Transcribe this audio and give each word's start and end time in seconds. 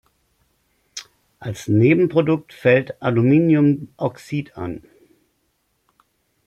Als 1.39 1.67
Nebenprodukt 1.67 2.53
fällt 2.53 2.99
Aluminiumoxid 3.03 4.57
an. 4.57 4.81